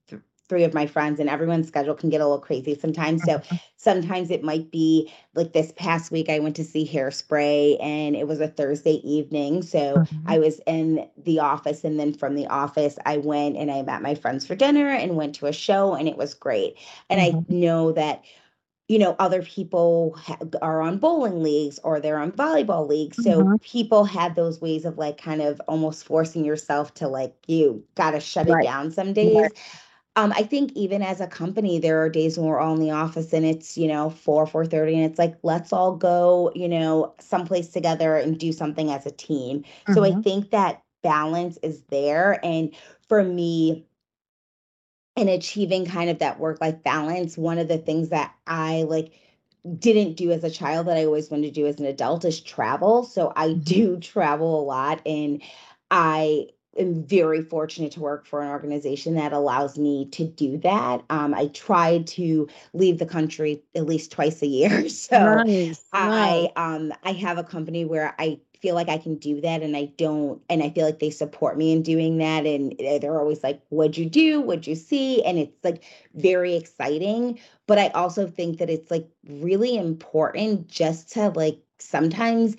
[0.51, 3.23] three of my friends and everyone's schedule can get a little crazy sometimes.
[3.23, 3.59] So Mhm.
[3.77, 8.27] sometimes it might be like this past week I went to see Hairspray and it
[8.27, 9.61] was a Thursday evening.
[9.61, 10.39] So I Mhm.
[10.39, 14.13] was in the office and then from the office I went and I met my
[14.13, 16.75] friends for dinner and went to a show and it was great.
[17.09, 17.45] And I Mhm.
[17.47, 18.25] know that
[18.89, 23.17] you know other people ha- are on bowling leagues or they're on volleyball leagues.
[23.17, 23.59] So Mhm.
[23.61, 28.11] people had those ways of like kind of almost forcing yourself to like you got
[28.11, 29.51] to shut it down some Right.
[30.17, 32.91] Um, I think even as a company, there are days when we're all in the
[32.91, 37.15] office and it's, you know, 4, 4:30, and it's like, let's all go, you know,
[37.19, 39.63] someplace together and do something as a team.
[39.87, 40.23] So I Mhm.
[40.23, 42.43] think that balance is there.
[42.45, 42.75] And
[43.07, 43.85] for me,
[45.15, 49.13] in achieving kind of that work-life balance, one of the things that I like
[49.77, 52.39] didn't do as a child that I always wanted to do as an adult is
[52.41, 53.03] travel.
[53.03, 53.53] So I Mhm.
[53.53, 55.41] do travel a lot and
[55.91, 56.47] I
[56.77, 61.03] am very fortunate to work for an organization that allows me to do that.
[61.09, 64.87] Um, I try to leave the country at least twice a year.
[64.89, 65.93] So Nice.
[65.93, 69.75] I um I have a company where I feel like I can do that and
[69.75, 73.19] I don't and I feel like they support me in doing that and eh, they're
[73.19, 77.87] always like what'd you do what'd you see and it's like very exciting but I
[77.89, 82.55] also think that it's like really important just to like sometimes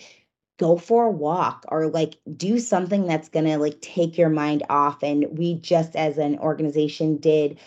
[0.58, 4.62] go for a walk or like do something that's going to like take your mind
[4.68, 7.58] off and we just as an organization did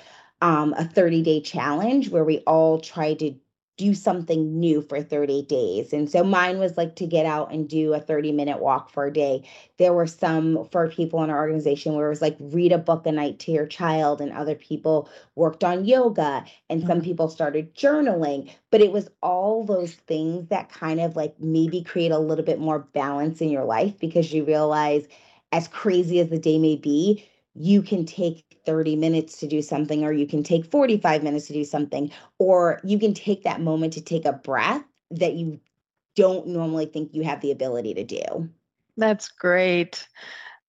[0.42, 3.36] um, a 30 day challenge where we all tried to
[3.78, 5.92] do something new for 30 days.
[5.94, 9.06] And so mine was like to get out and do a 30 minute walk for
[9.06, 9.44] a day.
[9.78, 13.06] There were some for people in our organization where it was like read a book
[13.06, 17.04] a night to your child, and other people worked on yoga, and some Mhm.
[17.04, 18.50] people started journaling.
[18.72, 22.60] But it was all those things that kind of like maybe create a little bit
[22.60, 25.08] more balance in your life because you realize,
[25.52, 27.26] as crazy as the day may be,
[27.56, 31.54] you can take 30 minutes to do something, or you can take 45 minutes to
[31.54, 35.60] do something, or you can take that moment to take a breath that you
[36.16, 38.50] don't normally think you have the ability to do.
[38.98, 40.08] That's great.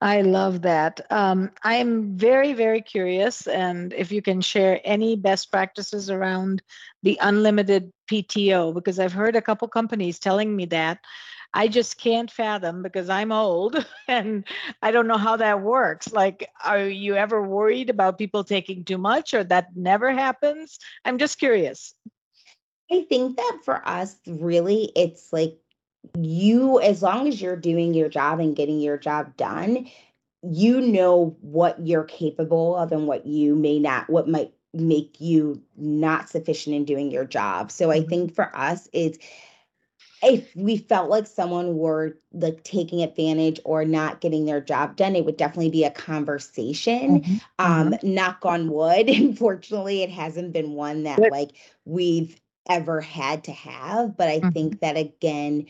[0.00, 1.00] I love that.
[1.10, 6.62] Um, I'm very, very curious, and if you can share any best practices around
[7.02, 10.98] the unlimited PTO, because I've heard a couple companies telling me that.
[11.54, 14.44] I just can't fathom because I'm old and
[14.82, 16.12] I don't know how that works.
[16.12, 20.78] Like, are you ever worried about people taking too much or that never happens?
[21.04, 21.94] I'm just curious.
[22.90, 25.58] I think that for us, really, it's like
[26.16, 29.88] you, as long as you're doing your job and getting your job done,
[30.42, 35.62] you know what you're capable of and what you may not, what might make you
[35.76, 37.70] not sufficient in doing your job.
[37.70, 38.08] So I Mhm.
[38.08, 39.18] think for us, it's
[40.22, 45.14] if we felt like someone were like taking advantage or not getting their job done,
[45.14, 47.22] it would definitely be a conversation.
[47.24, 48.00] Mhm, Um, mhm.
[48.02, 51.50] knock on wood, unfortunately, it hasn't been one that like
[51.84, 54.16] we've ever had to have.
[54.16, 54.52] But I Mhm.
[54.54, 55.66] think that again,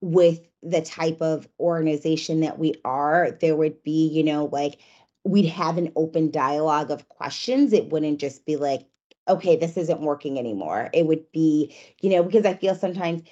[0.00, 4.80] with the type of organization that we are, there would be, you know, like
[5.24, 7.72] we'd have an open dialogue of questions.
[7.72, 8.86] It wouldn't just be like,
[9.28, 10.88] okay, this isn't working anymore.
[10.94, 13.22] It would be, you know, because I feel sometimes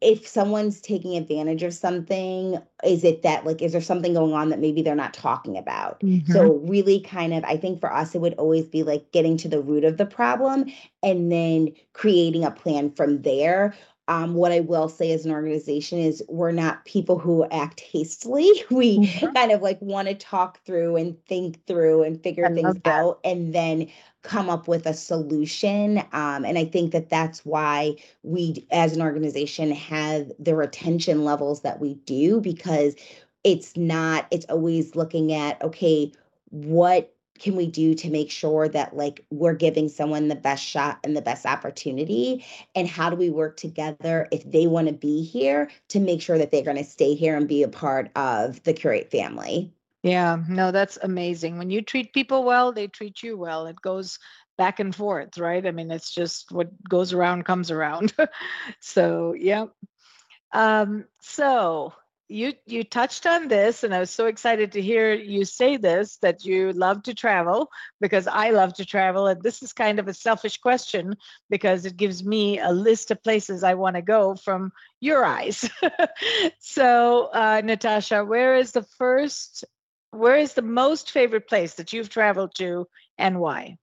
[0.00, 4.50] if someone's taking advantage of something, is it that like is there something going on
[4.50, 6.02] that maybe they're not talking about?
[6.02, 6.24] Mhm.
[6.32, 9.48] So really kind of I think for us it would always be like getting to
[9.48, 10.66] the root of the problem
[11.02, 13.74] and then creating a plan from there.
[14.08, 18.48] Um, what I will say as an organization is we're not people who act hastily.
[18.70, 19.34] We Mhm.
[19.34, 23.18] kind of like want to talk through and think through and I figure things out
[23.24, 23.88] and then
[24.26, 25.98] come up with a solution.
[26.12, 31.62] Um, and I think that that's why we as an organization have the retention levels
[31.62, 32.96] that we do because
[33.44, 36.10] it's not it's always looking at okay
[36.50, 40.98] what can we do to make sure that like we're giving someone the best shot
[41.04, 45.22] and the best opportunity and how do we work together if they want to be
[45.22, 48.62] here to make sure that they're going to stay here and be a part of
[48.64, 49.70] the Curate family
[50.06, 51.58] Yeah, no, that's amazing.
[51.58, 53.66] When you treat people well, they treat you well.
[53.66, 54.18] It goes
[54.56, 55.66] back and forth, right?
[55.66, 58.14] I mean, it's just what goes around comes around.
[58.80, 59.66] So, yeah.
[60.52, 61.94] Um, so
[62.28, 66.18] you you touched on this, and I was so excited to hear you say this
[66.18, 70.08] that you love to travel because I love to travel, and this is kind of
[70.08, 71.16] a selfish question
[71.50, 75.70] because it gives me a list of places I want to go from your eyes.
[76.60, 79.64] so, uh, Natasha, where is the first,
[80.10, 82.86] where is the most favorite place that you've traveled to,
[83.18, 83.78] and why?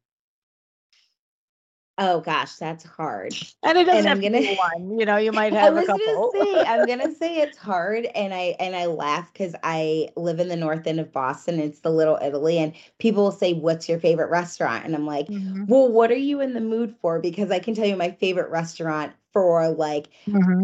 [1.98, 4.98] oh gosh that's hard And it doesn't and i'm have to gonna be one.
[5.00, 6.34] You know, you might I have a was gonna couple.
[6.34, 10.48] say, I'm gonna say it's hard, and I and I laugh because I live in
[10.50, 11.60] the north end of Boston.
[11.60, 15.30] It's the Little Italy, and people will say, "What's your favorite restaurant?" And I'm like,
[15.30, 18.12] Mhm, "Well, what are you in the mood for?" Because I can tell you my
[18.12, 20.10] favorite restaurant for like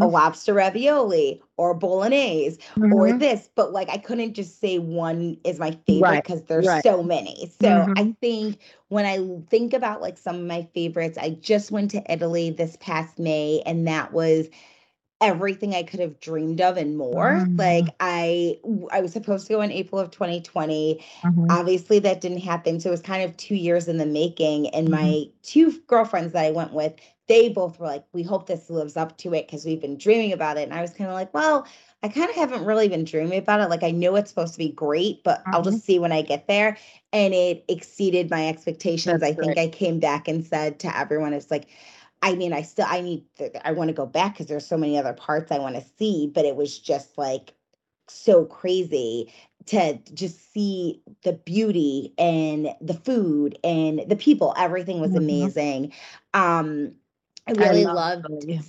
[0.02, 2.60] a mhm, lobster ravioli or bolognese
[2.90, 3.14] or mhm.
[3.14, 6.84] this, but like I couldn't just say one is my favorite Right, because there's right.
[6.84, 7.52] so many.
[7.62, 8.60] So I Mhm, think
[8.90, 12.78] when I think about like some of my favorites, I just went to Italy this
[12.80, 14.48] past May, and that was
[15.22, 17.52] everything I could have dreamed of and more.
[17.58, 18.60] Like I
[18.92, 21.04] I was supposed to go in April of 2020.
[21.24, 22.80] mhm, Obviously that didn't happen.
[22.80, 24.90] So it was kind of 2 years in the making and mhm.
[24.92, 26.94] my two girlfriends that I went with,
[27.28, 30.32] they both were like, "We hope this lives up to it because we've been dreaming
[30.34, 31.66] about it." And I was kind of like, "Well,
[32.04, 33.70] I kind of haven't really been dreaming about it.
[33.70, 35.64] Like I know it's supposed to be great, but I'll Mhm.
[35.64, 36.78] just see when I get there."
[37.14, 39.22] And it exceeded my expectations.
[39.22, 39.58] That's I think.
[39.58, 41.68] I came back and said to everyone, it's like,
[42.22, 44.78] I mean, I still I need to, I want to go back because there's so
[44.78, 47.54] many other parts I want to see, but it was just like
[48.08, 49.32] so crazy
[49.68, 54.54] to just see the beauty and the food and the people.
[54.58, 55.18] Everything was Mhm.
[55.18, 55.94] amazing.
[56.34, 56.96] Um,
[57.48, 58.62] I I really love loved Italy.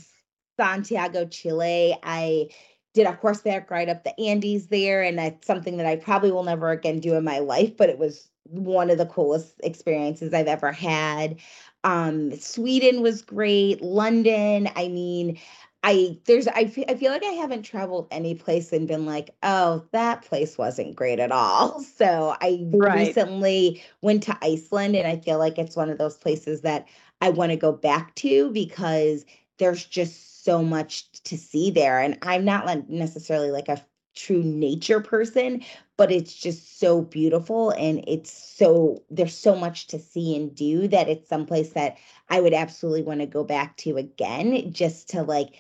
[0.59, 1.97] Santiago, Chile.
[2.03, 2.49] I
[2.93, 6.43] did a horseback ride up the Andes there, and that's something that I probably will
[6.45, 10.49] never again do in my life, but it was one of the coolest experiences I've
[10.49, 11.37] ever had.
[11.85, 13.83] Um, Sweden was great.
[13.83, 15.39] London, I mean,
[15.83, 19.31] I there's I feel I feel like I haven't traveled any place and been like,
[19.43, 21.81] oh, that place wasn't great at all.
[22.01, 23.21] So I Right.
[23.21, 26.87] recently went to Iceland, and I feel like it's one of those places that
[27.21, 29.25] I want to go back to because
[29.59, 32.01] there's just so much to see there.
[32.01, 33.83] And I'm not like necessarily like a
[34.21, 35.63] true nature person,
[35.97, 40.89] but it's just so beautiful and it's so there's so much to see and do
[40.89, 41.97] that it's someplace that
[42.29, 45.55] I would absolutely want to go back to again just to like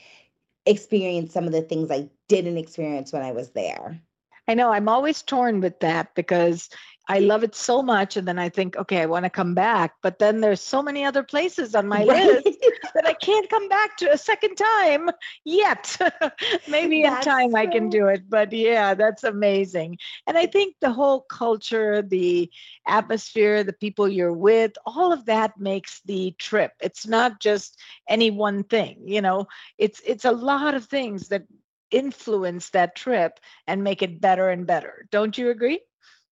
[0.66, 4.00] experience some of the things I didn't experience when I was there.
[4.48, 6.68] I know I'm always torn with that because
[7.08, 8.16] I love it so much.
[8.16, 9.94] And then I think, okay, I want to come back.
[10.02, 12.26] But then there's so many other places on my Right?
[12.26, 12.59] list
[12.95, 15.11] that I can't come back to a second time
[15.45, 15.97] yet.
[16.68, 18.28] Maybe in That's time I can do it.
[18.28, 19.99] But yeah, that's amazing.
[20.26, 22.51] And I think the whole culture, the
[22.86, 26.72] atmosphere, the people you're with, all of that makes the trip.
[26.80, 27.78] It's not just
[28.09, 29.47] any one thing, you know,
[29.78, 31.45] it's it's a lot of things that
[31.91, 35.07] influence that trip and make it better and better.
[35.11, 35.80] Don't you agree?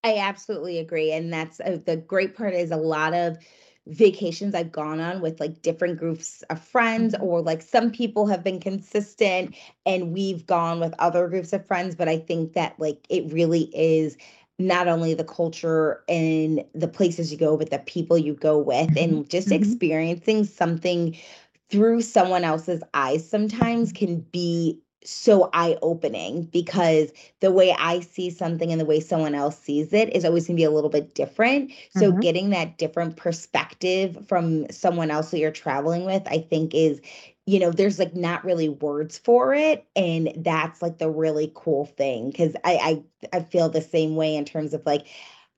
[0.04, 1.12] I absolutely agree.
[1.12, 3.36] And that's uh, the great part is a lot of
[3.88, 7.22] vacations I've gone on with like different groups of friends, Mhm.
[7.22, 9.54] or like some people have been consistent
[9.86, 11.94] and we've gone with other groups of friends.
[11.94, 14.16] But I think that like it really is
[14.58, 18.90] not only the culture and the places you go, but the people you go with,
[18.96, 19.52] and just Mhm.
[19.52, 21.16] experiencing something
[21.70, 28.70] through someone else's eyes sometimes can be so eye-opening because the way I see something
[28.72, 31.14] and the way someone else sees it is always going to be a little bit
[31.14, 31.72] different.
[31.90, 32.22] So Mhm.
[32.22, 37.00] getting that different perspective from someone else that you're traveling with, I think is,
[37.46, 39.86] you know, there's like not really words for it.
[39.96, 42.32] And that's like the really cool thing.
[42.32, 45.06] Cause I I I feel the same way in terms of like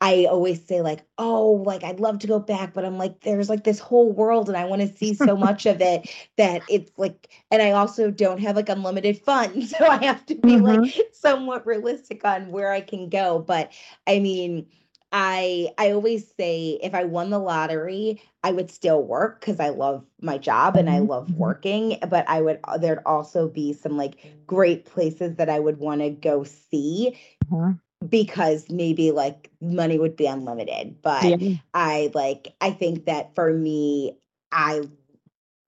[0.02, 3.48] I always say like, "Oh, like I'd love to go back, but I'm like there's
[3.50, 6.90] like this whole world and I want to see so much of it that it's
[6.98, 10.86] like and I also don't have like unlimited funds, so I have to be like
[10.86, 10.92] Mhm.
[11.12, 13.72] somewhat realistic on where I can go, but
[14.06, 14.66] I mean,
[15.12, 19.68] I I always say if I won the lottery, I would still work because I
[19.70, 21.08] love my job and I Mhm.
[21.08, 21.36] love Mhm.
[21.36, 26.00] working, but I would there'd also be some like great places that I would want
[26.00, 27.16] to go see
[27.50, 27.80] Mhm.
[28.08, 31.56] Because maybe like money would be unlimited but Yeah.
[31.74, 34.16] i like i think that for me
[34.52, 34.82] i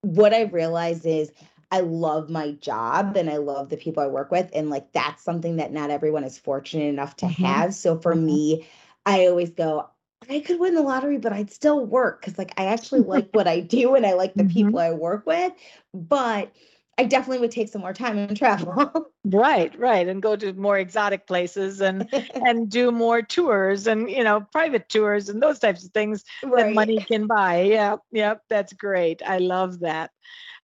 [0.03, 1.33] what i realize is
[1.71, 5.23] i love my job and i love the people i work with and like that's
[5.23, 7.39] something that not everyone is fortunate enough to Mhm.
[7.45, 8.25] have so for Mhm.
[8.27, 8.67] me
[9.07, 9.89] i always go
[10.31, 13.47] i could win the lottery but i'd still work because like i actually like what
[13.49, 14.81] i do and i like the people Mhm.
[14.81, 15.53] i work with
[15.95, 16.53] but
[16.99, 20.79] i definitely would take some more time and travel Right, right, and go to more
[20.79, 25.85] exotic places and and do more tours and you know private tours and those types
[25.85, 27.63] of things that money can buy.
[27.63, 29.23] Yeah, yep, that's great.
[29.25, 30.11] I love that.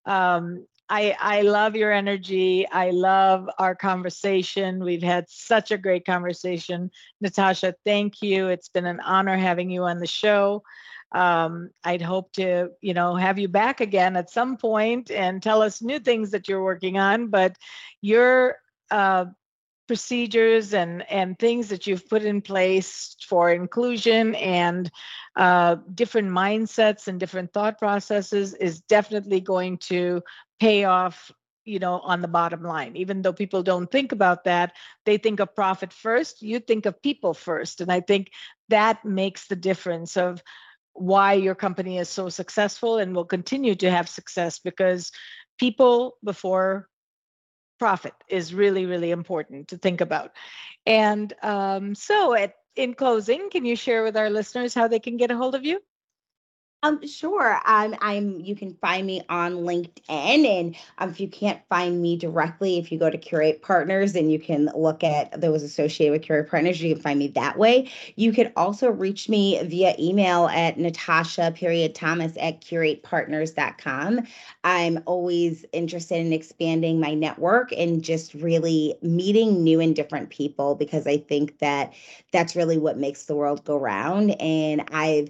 [0.05, 2.67] Um, I I love your energy.
[2.67, 4.83] I love our conversation.
[4.83, 7.75] We've had such a great conversation, Natasha.
[7.85, 8.49] Thank you.
[8.49, 10.63] It's been an honor having you on the show.
[11.11, 15.61] Um, I'd hope to, you know, have you back again at some point and tell
[15.61, 17.27] us new things that you're working on.
[17.27, 17.55] But
[18.01, 18.57] your
[18.91, 19.25] uh,
[19.89, 24.91] procedures and and things that you've put in place for inclusion and
[25.35, 30.21] uh, different mindsets and different thought processes is definitely going to
[30.59, 31.31] pay off
[31.65, 34.73] you know on the bottom line even though people don't think about that
[35.05, 38.29] they think of profit first you think of people first and i think
[38.69, 40.43] that makes the difference of
[40.99, 45.11] why your company is so successful and will continue to have success because
[45.57, 46.87] people before
[47.79, 50.31] profit is really really important to think about.
[50.85, 55.17] And um, so at, in closing can you share with our listeners how they can
[55.17, 55.79] get a hold of you
[56.81, 57.59] Um, sure.
[57.65, 62.15] Um, I'm you can find me on LinkedIn and um, if you can't find me
[62.15, 66.21] directly, if you go to Curate Partners and you can look at those associated with
[66.21, 67.91] Curate Partners, you can find me that way.
[68.15, 74.21] You can also reach me via email at Natasha period Thomas at curatepartners.com.
[74.63, 80.75] I'm always interested in expanding my network and just really meeting new and different people
[80.75, 81.93] because I think that
[82.31, 84.39] that's really what makes the world go round.
[84.39, 85.29] And I've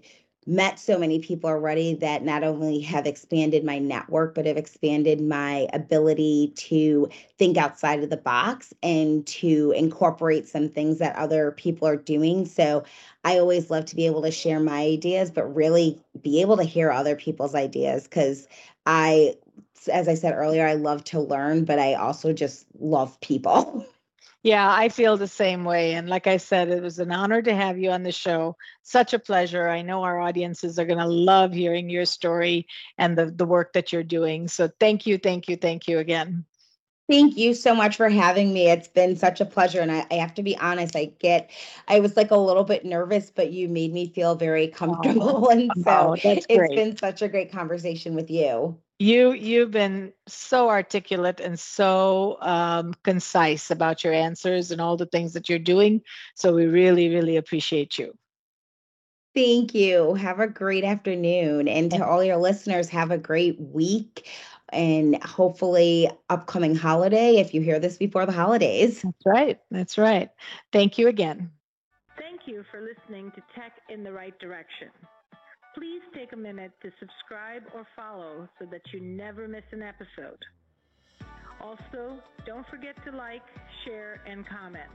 [0.49, 5.21] met so many people already that not only have expanded my network, but have expanded
[5.21, 11.51] my ability to think outside of the box and to incorporate some things that other
[11.51, 12.47] people are doing.
[12.47, 12.83] So
[13.23, 16.63] I always love to be able to share my ideas, but really be able to
[16.63, 18.47] hear other people's ideas because
[18.87, 19.35] I,
[19.91, 23.85] as I said earlier, I love to learn, but I also just love people.
[24.41, 25.95] Yeah, I feel the same way.
[25.95, 28.55] And like I said, it was an honor to have you on the show.
[28.83, 29.67] Such a pleasure.
[29.67, 32.65] I know our audiences are going to love hearing your story
[32.97, 34.47] and the, the work that you're doing.
[34.47, 36.45] So thank you, thank you, thank you again.
[37.09, 38.69] Thank you so much for having me.
[38.69, 39.81] It's been such a pleasure.
[39.81, 41.49] And I, I, have to be honest, I get,
[41.87, 44.75] I was like a little bit nervous, but you made me feel very oh.
[44.75, 45.47] comfortable.
[45.47, 48.77] Oh, and so oh, it's been such a great conversation with you.
[49.01, 55.05] You, you've been so articulate and so um, concise about your answers and all the
[55.05, 56.01] things that you're doing.
[56.35, 58.13] So we really, really appreciate you.
[59.33, 60.15] Thank you.
[60.15, 61.69] Have a great afternoon.
[61.69, 64.27] And to all your listeners, have a great week
[64.69, 69.01] and hopefully upcoming holiday if you hear this before the holidays.
[69.01, 69.59] That's right.
[69.71, 70.29] That's right.
[70.73, 71.51] Thank you again.
[72.17, 74.89] Thank you for listening to Tech in the Right Direction.
[75.75, 80.39] Please take a minute to subscribe or follow so that you never miss an episode.
[81.61, 83.43] Also, don't forget to like,
[83.85, 84.89] share, and comment.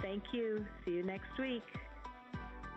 [0.00, 0.64] Thank you.
[0.84, 1.62] See you next week.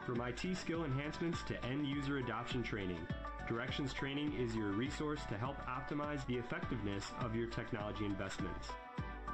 [0.06, 3.06] From IT skill enhancements to end user adoption training.
[3.48, 8.68] Directions Training is your resource to help optimize the effectiveness of your technology investments.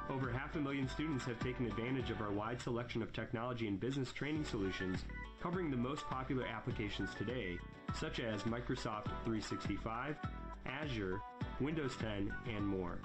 [0.08, 3.80] Over half a million students have taken advantage of our wide selection of technology and
[3.80, 5.04] business training solutions
[5.42, 7.58] covering the most popular applications today,
[7.92, 10.16] such as Microsoft 365,
[10.64, 11.20] Azure,
[11.60, 12.98] Windows 10, and more.